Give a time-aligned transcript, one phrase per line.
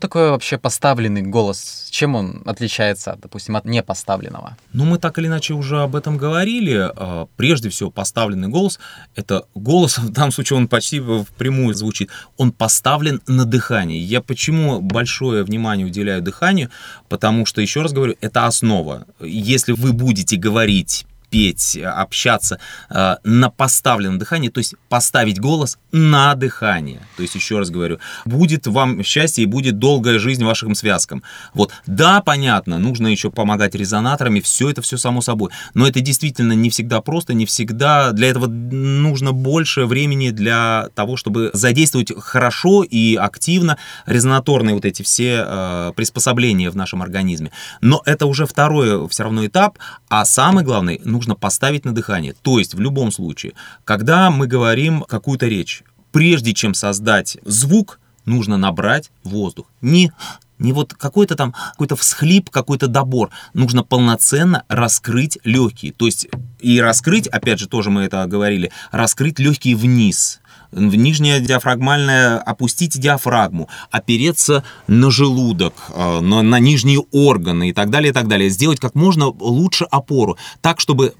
[0.00, 1.88] такое вообще поставленный голос?
[1.90, 4.56] Чем он отличается, допустим, от непоставленного?
[4.72, 6.90] Ну, мы так или иначе уже об этом говорили.
[6.96, 8.80] А, прежде всего, поставленный голос—
[9.14, 14.00] это голос, в данном случае он почти впрямую звучит, он поставлен на дыхание.
[14.00, 16.70] Я почему большое внимание уделяю дыханию?
[17.08, 19.06] Потому что, еще раз говорю, это основа.
[19.20, 26.34] Если вы будете говорить петь, общаться э, на поставленном дыхании, то есть поставить голос на
[26.34, 27.00] дыхание.
[27.16, 31.22] То есть, еще раз говорю, будет вам счастье и будет долгая жизнь вашим связкам.
[31.54, 36.52] Вот, да, понятно, нужно еще помогать резонаторами, все это все само собой, но это действительно
[36.52, 42.82] не всегда просто, не всегда, для этого нужно больше времени для того, чтобы задействовать хорошо
[42.82, 47.52] и активно резонаторные вот эти все э, приспособления в нашем организме.
[47.80, 52.34] Но это уже второй все равно этап, а самый главный, ну, нужно поставить на дыхание.
[52.40, 53.52] То есть в любом случае,
[53.84, 55.82] когда мы говорим какую-то речь,
[56.12, 59.66] прежде чем создать звук, нужно набрать воздух.
[59.82, 60.12] Не
[60.58, 63.30] не вот какой-то там какой-то всхлип, какой-то добор.
[63.52, 65.92] Нужно полноценно раскрыть легкие.
[65.92, 66.28] То есть
[66.58, 70.40] и раскрыть, опять же, тоже мы это говорили, раскрыть легкие вниз
[70.72, 77.90] в нижнее диафрагмальное, опустить диафрагму, опереться на желудок, э, на, на нижние органы и так
[77.90, 78.50] далее, и так далее.
[78.50, 81.14] Сделать как можно лучше опору, так, чтобы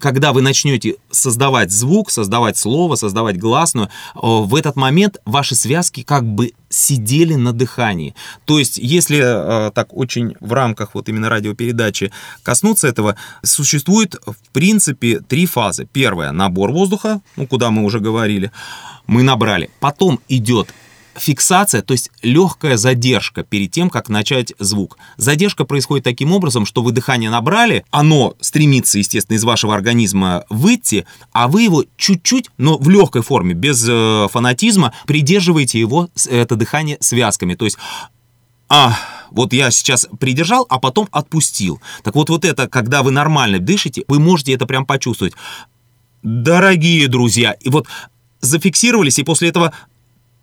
[0.00, 6.02] когда вы начнете создавать звук, создавать слово, создавать гласную, э, в этот момент ваши связки
[6.02, 8.14] как бы сидели на дыхании.
[8.44, 14.36] То есть, если э, так очень в рамках вот именно радиопередачи коснуться этого, существует в
[14.52, 15.86] принципе три фазы.
[15.92, 18.50] Первая— набор воздуха, ну, куда мы уже говорили,
[19.06, 19.70] мы набрали.
[19.80, 20.72] Потом идет
[21.16, 24.98] фиксация, то есть легкая задержка перед тем, как начать звук.
[25.16, 31.06] Задержка происходит таким образом, что вы дыхание набрали, оно стремится, естественно, из вашего организма выйти,
[31.32, 36.96] а вы его чуть-чуть, но в легкой форме, без э, фанатизма, придерживаете его, это дыхание
[37.00, 37.54] связками.
[37.54, 37.78] То есть
[38.68, 38.96] а,
[39.30, 41.80] вот я сейчас придержал, а потом отпустил.
[42.02, 45.34] Так вот, вот это, когда вы нормально дышите, вы можете это прям почувствовать.
[46.22, 47.86] Дорогие друзья, и вот
[48.40, 49.72] зафиксировались, и после этого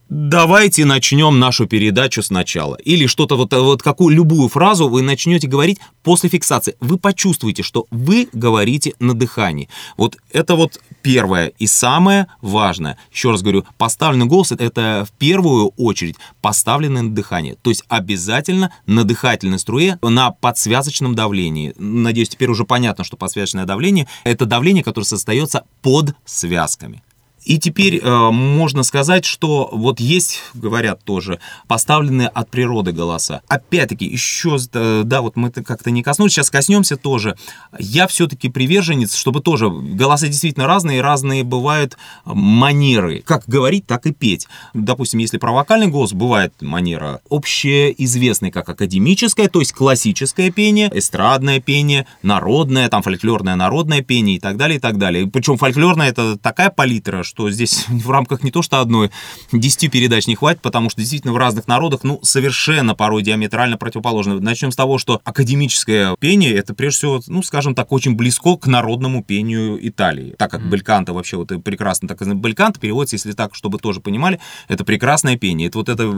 [0.09, 2.75] давайте начнем нашу передачу сначала.
[2.75, 6.75] Или что-то вот, вот какую любую фразу вы начнете говорить после фиксации.
[6.79, 9.69] Вы почувствуете, что вы говорите на дыхании.
[9.97, 12.97] Вот это вот первое и самое важное.
[13.11, 17.55] Еще раз говорю, поставленный голос это в первую очередь поставленное на дыхание.
[17.61, 21.73] То есть обязательно на дыхательной струе, на подсвязочном давлении.
[21.77, 27.03] Надеюсь, теперь уже понятно, что подсвязочное давление это давление, которое создается под связками.
[27.49, 33.41] И теперь э, можно сказать, что вот есть, говорят тоже, поставленные от природы голоса.
[33.47, 37.35] Опять-таки, еще, э, да, вот мы как-то не коснулись, сейчас коснемся тоже.
[37.79, 43.23] Я все-таки приверженец, чтобы тоже, голоса действительно разные, разные бывают манеры.
[43.25, 44.47] Как говорить, так и петь.
[44.75, 51.59] Допустим, если про вокальный голос, бывает манера общеизвестная, как академическое, то есть классическое пение, эстрадное
[51.59, 55.25] пение, народное, там фольклорное народное пение и так далее, и так далее.
[55.25, 59.11] Причем фольклорное это такая палитра, что здесь в рамках не то что одной,
[59.51, 64.39] 10 передач не хватит, потому что действительно в разных народах, ну, совершенно порой диаметрально противоположно.
[64.39, 68.67] Начнем с того, что академическое пение, это прежде всего, ну, скажем так, очень близко к
[68.67, 70.35] народному пению Италии.
[70.37, 74.83] Так как бельканто вообще вот прекрасно, так бельканто переводится, если так, чтобы тоже понимали, это
[74.83, 75.67] прекрасное пение.
[75.67, 76.11] Это вот это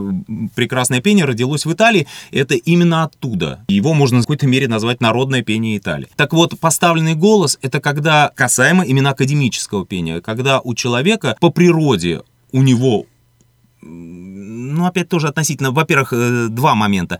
[0.56, 3.65] прекрасное пение родилось в Италии, это именно оттуда.
[3.67, 6.07] Его можно в какой-то мере назвать народное пение Италии.
[6.15, 11.50] Так вот, поставленный голос, это когда касаемо именно академического пения, когда у человека человека по
[11.50, 12.21] природе
[12.51, 13.06] у него,
[13.81, 17.19] ну, опять тоже относительно, во-первых, э, два момента.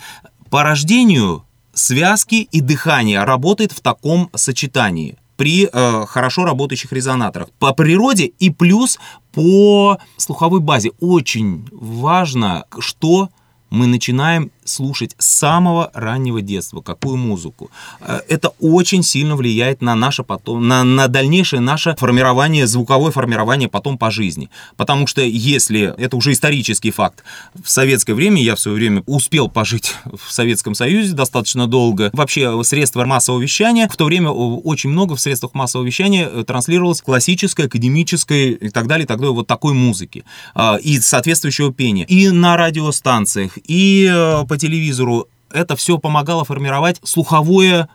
[0.50, 1.44] По рождению
[1.74, 7.50] связки и дыхание работает в таком сочетании при э, хорошо работающих резонаторах.
[7.60, 9.00] По природе и плюс
[9.32, 10.92] по слуховой базе.
[11.00, 13.30] Очень важно, что
[13.70, 17.72] мы начинаем слушать с самого раннего детства, какую музыку.
[18.00, 23.70] Э, это очень сильно влияет на наше потом, на, на дальнейшее наше формирование, звуковое формирование
[23.70, 24.50] потом по жизни.
[24.78, 27.24] Потому что если, это уже исторический факт,
[27.62, 32.64] в советское время, я в свое время успел пожить в Советском Союзе достаточно долго, вообще
[32.64, 37.68] средства массового вещания, в то время очень много в средствах массового вещания э, транслировалось классическое,
[37.68, 40.24] академическое и так далее, и так далее, вот такой музыки
[40.54, 42.06] а, и соответствующего пения.
[42.06, 47.88] И на радиостанциях, и э, по телевизору, это все помогало формировать слуховое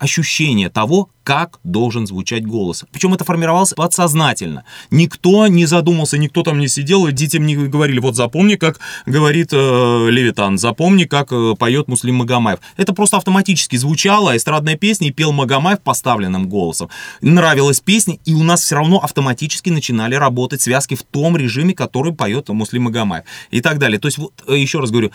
[0.00, 2.84] ощущение того, как должен звучать голос.
[2.90, 4.64] Причем это формировалось подсознательно.
[4.90, 10.08] Никто не задумался, никто там не сидел, детям не говорили, вот запомни, как говорит э,
[10.10, 12.60] Левитан, запомни, как э, поет Муслим Магомаев.
[12.78, 16.88] Это просто автоматически звучало, эстрадная песня, и пел Магомаев поставленным голосом.
[17.20, 22.14] Нравилась песня, и у нас все равно автоматически начинали работать связки в том режиме, который
[22.14, 23.24] поет Муслим Магомаев.
[23.50, 24.00] И так далее.
[24.00, 25.12] То есть, вот, э, еще раз говорю,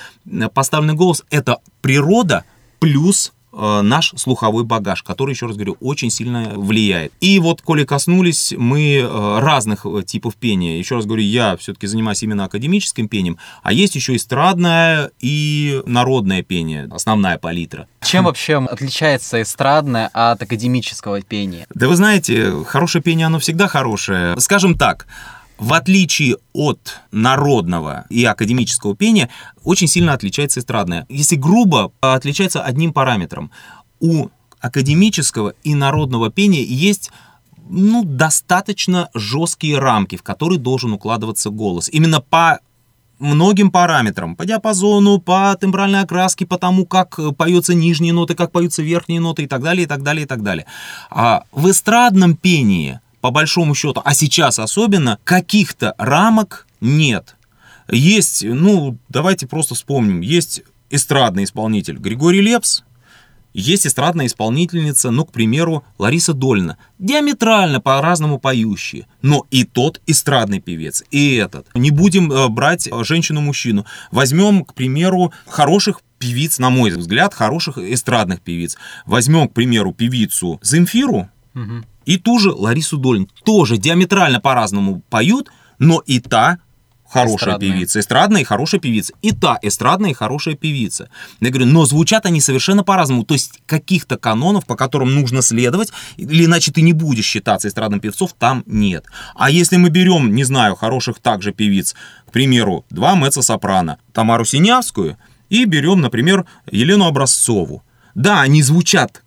[0.54, 2.46] поставленный голос— это природа
[2.80, 7.14] плюс Э, наш слуховой багаж, который, еще раз говорю, очень сильно влияет.
[7.22, 11.88] И вот, коли коснулись мы э, разных э, типов пения, еще раз говорю, я все-таки
[11.88, 17.88] занимаюсь именно академическим пением, а есть еще эстрадное и народное пение, основная палитра.
[18.04, 21.66] Чем вообще отличается эстрадное от академического пения?
[21.74, 24.36] Да вы знаете, хорошее пение, оно всегда хорошее.
[24.40, 25.08] Скажем так,
[25.58, 29.30] в отличие от народного и академического пения,
[29.64, 31.06] очень сильно отличается эстрадное.
[31.10, 33.52] Если грубо, отличается одним параметром.
[34.00, 34.30] У
[34.60, 37.12] академического и народного пения есть
[37.68, 41.90] ну, достаточно жесткие рамки, в которые должен укладываться голос.
[41.90, 42.60] Именно по
[43.20, 48.84] многим параметрам, по диапазону, по тембральной окраске, по тому, как поются нижние ноты, как поются
[48.84, 50.66] верхние ноты и так далее, и так далее, и так далее.
[51.10, 57.38] А в эстрадном пении по большому счету, а сейчас особенно, каких-то рамок нет.
[57.90, 60.62] Есть, ну, давайте просто вспомним, есть
[60.92, 62.84] эстрадный исполнитель Григорий Лепс,
[63.52, 70.60] есть эстрадная исполнительница, ну, к примеру, Лариса Дольна, диаметрально по-разному поющие, но и тот эстрадный
[70.60, 71.66] певец, и этот.
[71.74, 73.88] Не будем э, брать женщину-мужчину.
[74.12, 78.78] Возьмем, к примеру, хороших певиц, на мой взгляд, хороших эстрадных певиц.
[79.08, 81.84] Возьмем, к примеру, певицу Земфиру, угу.
[82.06, 85.50] И ту же Ларису Долин тоже диаметрально по-разному поют,
[85.80, 86.60] но и та
[87.08, 87.72] хорошая эстрадная.
[87.72, 91.10] певица, эстрадная и хорошая певица, и та эстрадная и хорошая певица.
[91.40, 95.92] Я говорю, но звучат они совершенно по-разному, то есть каких-то канонов, по которым нужно следовать,
[96.18, 99.06] или иначе ты не будешь считаться эстрадным певцов, там нет.
[99.36, 101.96] А если мы берем, не знаю, хороших также певиц,
[102.28, 105.18] к примеру, два меццо-сопрано, Тамару Синявскую,
[105.50, 107.84] и берем, например, Елену Образцову.
[108.16, 109.25] Да, они звучат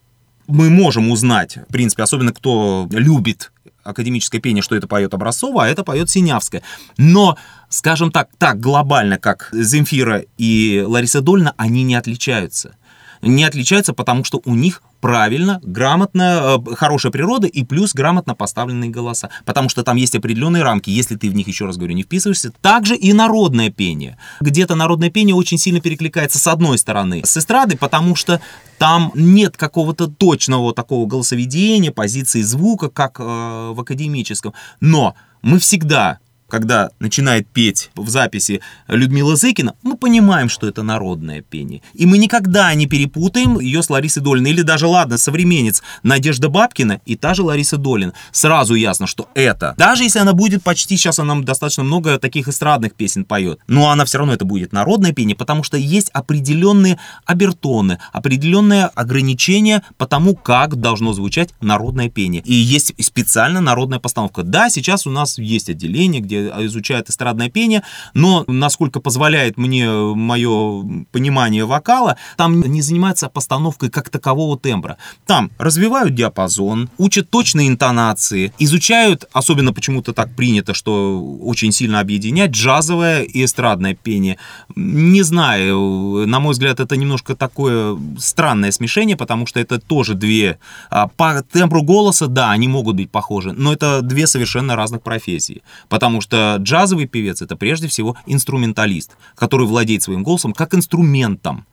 [0.48, 3.52] мы можем узнать, в принципе, особенно кто любит
[3.84, 6.62] академическое пение, что это поет Образцова, а это поет Синявская.
[6.96, 7.36] Но,
[7.68, 12.76] скажем так, так глобально, как Земфира и Лариса Дольна, они не отличаются
[13.22, 18.90] не отличаются, потому что у них правильно, грамотно, э, хорошая природа и плюс грамотно поставленные
[18.90, 19.30] голоса.
[19.44, 22.52] Потому что там есть определенные рамки, если ты в них, еще раз говорю, не вписываешься.
[22.60, 24.18] Также и народное пение.
[24.40, 28.40] Где-то народное пение очень сильно перекликается с одной стороны с эстрадой, потому что
[28.78, 34.54] там нет какого-то точного такого голосоведения, позиции звука, как э, в академическом.
[34.80, 36.18] Но мы всегда
[36.48, 41.82] когда начинает петь в записи Людмила Зыкина, мы понимаем, что это народное пение.
[41.94, 44.50] И мы никогда не перепутаем ее с Ларисой Долиной.
[44.50, 48.12] Или даже, ладно, современец Надежда Бабкина и та же Лариса Долин.
[48.32, 49.74] Сразу ясно, что это.
[49.76, 54.04] Даже если она будет почти, сейчас она достаточно много таких эстрадных песен поет, но она
[54.04, 60.34] все равно это будет народное пение, потому что есть определенные обертоны, определенные ограничения по тому,
[60.34, 62.42] как должно звучать народное пение.
[62.44, 64.42] И есть специально народная постановка.
[64.42, 67.82] Да, сейчас у нас есть отделение, где изучают эстрадное пение,
[68.14, 74.98] но, насколько позволяет мне мое понимание вокала, там не занимаются постановкой как такового тембра.
[75.26, 82.50] Там развивают диапазон, учат точные интонации, изучают, особенно почему-то так принято, что очень сильно объединять
[82.50, 84.38] джазовое и эстрадное пение.
[84.76, 90.58] Не знаю, на мой взгляд, это немножко такое странное смешение, потому что это тоже две...
[90.90, 95.62] А, по тембру голоса, да, они могут быть похожи, но это две совершенно разных профессии,
[95.88, 101.66] потому что что джазовый певец это прежде всего инструменталист, который владеет своим голосом как инструментом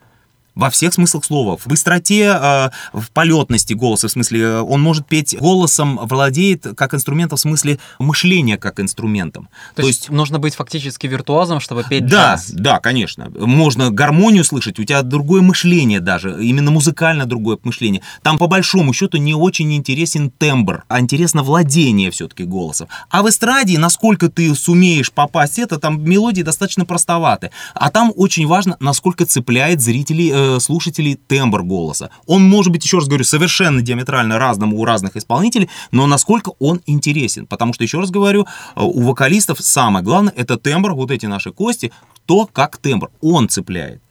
[0.55, 1.57] во всех смыслах слова.
[1.57, 6.93] В быстроте, э, в полетности голоса, в смысле, э, он может петь голосом, владеет как
[6.93, 9.50] инструментом, в смысле мышления как инструментом.
[9.75, 12.51] То, То есть, есть нужно быть фактически виртуозом, чтобы петь да, джаз.
[12.51, 13.29] Да, конечно.
[13.38, 18.01] Можно гармонию слышать, у тебя другое мышление даже, именно музыкально другое мышление.
[18.24, 22.88] Там по большому счету не очень интересен тембр, а интересно владение все-таки голосом.
[23.09, 27.51] А в эстраде, насколько ты сумеешь попасть это, там мелодии достаточно простоваты.
[27.74, 32.09] А там очень важно, насколько цепляет зрителей э, слушателей тембр голоса.
[32.25, 36.81] Он может быть, еще раз говорю, совершенно диаметрально разным у разных исполнителей, но насколько он
[36.85, 37.45] интересен.
[37.47, 41.51] Потому что, еще раз говорю, э, у вокалистов самое главное это тембр, вот эти наши
[41.51, 41.91] кости,
[42.25, 43.09] то как тембр.
[43.21, 44.01] Он цепляет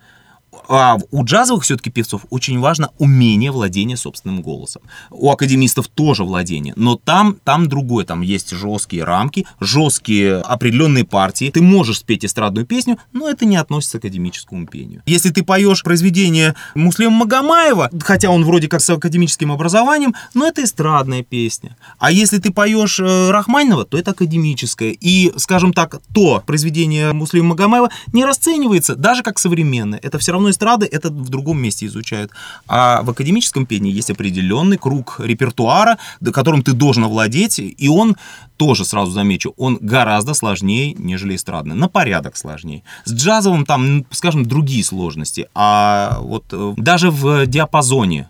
[0.68, 4.83] А у джазовых все-таки певцов очень важно умение владения собственным голосом.
[5.11, 8.04] У академистов тоже владение, но там, там другое.
[8.04, 11.50] Там есть жесткие рамки, жесткие определенные партии.
[11.50, 15.02] Ты можешь спеть эстрадную песню, но это не относится к академическому пению.
[15.06, 20.64] Если ты поешь произведение Муслима Магомаева, хотя он вроде как с академическим образованием, но это
[20.64, 21.76] эстрадная песня.
[21.99, 24.97] А если ты поешь э, Рахманинова, то это академическое.
[25.00, 29.99] И, скажем так, то произведение Муслима Магомаева не расценивается даже как современное.
[30.02, 32.30] Это все равно эстрады, это в другом месте изучают.
[32.66, 35.99] А в академическом пении есть определенный круг репертуара,
[36.32, 38.16] которым ты должен овладеть, и он
[38.56, 42.82] тоже сразу замечу, он гораздо сложнее, нежели эстрадный, на порядок сложнее.
[43.04, 48.28] С джазовым там, скажем, другие сложности, а вот э, даже в диапазоне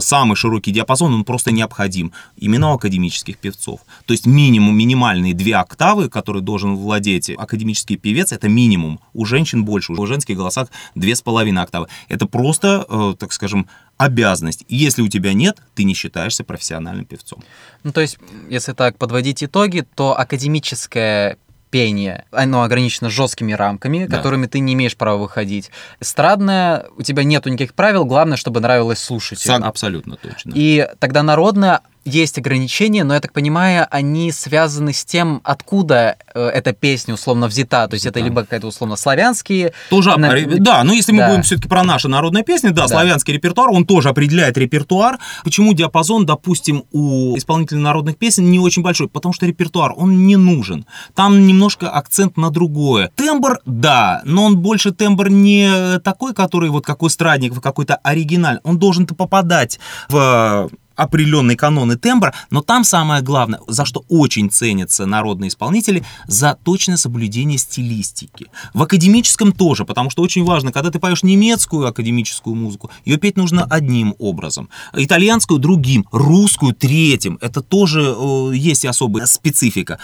[0.00, 3.80] самый широкий диапазон, он просто необходим именно у академических певцов.
[4.06, 9.00] То есть минимум, минимальные две октавы, которые должен владеть академический певец, это минимум.
[9.14, 11.88] У женщин больше, у женских голосах две с половиной октавы.
[12.08, 14.64] Это просто, э, так скажем, обязанность.
[14.68, 17.42] Если у тебя нет, ты не считаешься профессиональным певцом.
[17.84, 18.18] Ну, то есть,
[18.50, 21.38] если так подводить итоги, то академическое
[21.72, 24.18] пение, оно ограничено жесткими рамками, да.
[24.18, 25.70] которыми ты не имеешь права выходить.
[26.00, 29.38] Эстрадное, у тебя нету никаких правил, главное, чтобы нравилось слушать.
[29.66, 30.52] Абсолютно точно.
[30.54, 36.40] И тогда народное есть ограничения, но я так понимаю, они связаны с тем, откуда э,
[36.48, 37.86] эта песня условно взята.
[37.88, 39.72] То есть это либо какая-то условно славянские.
[39.90, 40.34] Тоже, на...
[40.58, 41.28] да, но если мы да.
[41.28, 45.18] будем все-таки про наши народные песни, да, да, славянский репертуар, он тоже определяет репертуар.
[45.44, 49.08] Почему диапазон, допустим, у исполнителей народных песен не очень большой?
[49.08, 50.86] Потому что репертуар, он не нужен.
[51.14, 53.10] Там немножко акцент на другое.
[53.14, 58.60] Тембр, да, но он больше тембр не такой, который вот какой страдник, какой-то оригиналь.
[58.64, 59.78] Он должен-то попадать
[60.08, 66.04] в определенный канон и тембр, но там самое главное, за что очень ценятся народные исполнители,
[66.26, 68.46] за точное соблюдение стилистики.
[68.74, 73.36] В академическом тоже, потому что очень важно, когда ты поешь немецкую академическую музыку, ее петь
[73.36, 77.38] нужно одним образом, итальянскую другим, русскую третьим.
[77.40, 79.98] Это тоже э, есть особая специфика.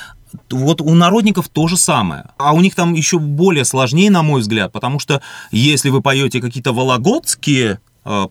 [0.51, 2.27] Вот у народников то же самое.
[2.39, 6.41] А у них там еще более сложнее, на мой взгляд, потому что если вы поете
[6.41, 7.81] какие-то вологодские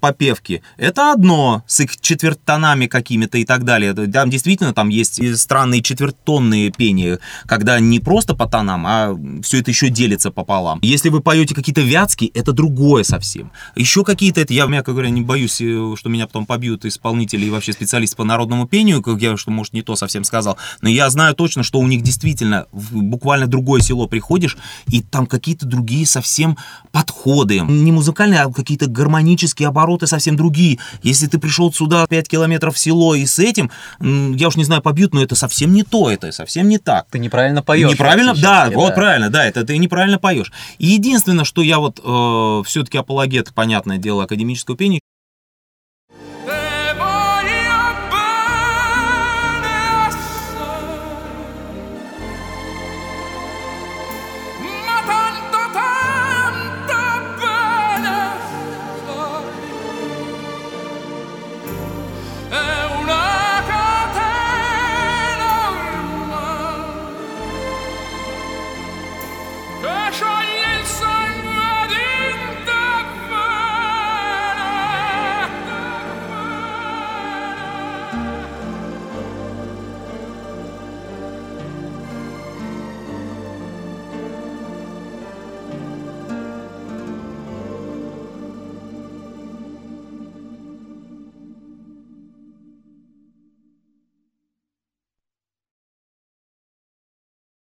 [0.02, 3.94] попевки, это одно, с их четвертонами какими-то и так далее.
[3.94, 9.72] Там действительно там есть странные четвертонные пения, когда не просто по тонам, а все это
[9.72, 10.80] еще делится пополам.
[10.82, 13.52] Если вы поете какие-то вятские, это другое совсем.
[13.76, 17.50] Еще какие-то, это я, мягко говоря, не боюсь, э, что меня потом побьют исполнители и
[17.50, 21.10] вообще специалисты по народному пению, как я, что, может, не то совсем сказал, но я
[21.10, 24.58] знаю точно, что у них действительно в буквально другое село приходишь,
[24.88, 26.58] и там какие-то другие совсем
[26.92, 27.60] подходы.
[27.60, 30.80] Не музыкальные, а какие-то гармонические обороты совсем другие.
[31.04, 34.82] Если ты пришел сюда 5 километров в село и с этим, я уж не знаю,
[34.82, 37.08] побьют, но это совсем не то, это совсем не так.
[37.12, 37.92] Ты неправильно поешь.
[37.92, 38.96] Неправильно, да, вот да.
[38.96, 40.52] правильно, да, это ты неправильно поешь.
[40.80, 45.00] И единственное, что я вот э, все-таки апологет, понятное дело, академического пения,